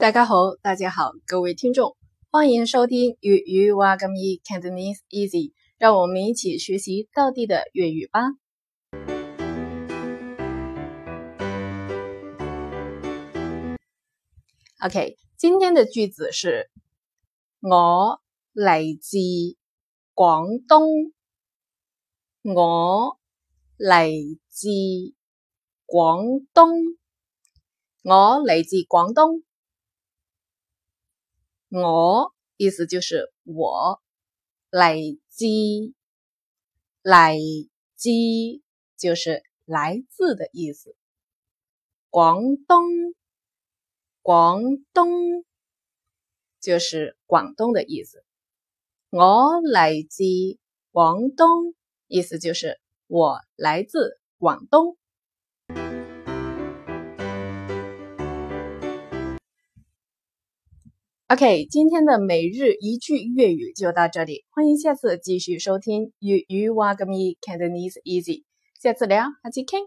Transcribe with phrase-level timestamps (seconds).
[0.00, 1.94] 大家好，大家好，各位听众，
[2.30, 8.22] 欢迎收听粤语哇咁易 Cantonese Easy，让我们一起学习道地的粤语吧。
[14.82, 16.70] OK，今天的句子是：
[17.60, 18.22] 我
[18.54, 19.18] 来自
[20.14, 21.12] 广东，
[22.42, 23.18] 我
[23.76, 24.10] 来
[24.48, 24.70] 自
[25.84, 26.70] 广东，
[28.02, 29.42] 我来自广东。
[31.70, 34.02] 我意思就是我，
[34.70, 34.96] 来
[35.28, 35.46] 自
[37.00, 37.38] 来
[37.94, 38.10] 自
[38.98, 40.96] 就是来自的意思。
[42.08, 43.14] 广东，
[44.20, 45.44] 广东
[46.60, 48.24] 就是广东的意思。
[49.10, 50.24] 我来自
[50.90, 51.76] 广东，
[52.08, 54.98] 意思就是我来自广东。
[61.32, 68.42] OK，今天的每日一句粤语就到这里，欢迎下次继续收听粤语哇个咪 Cantonese Easy，
[68.82, 69.78] 下次聊，下期见。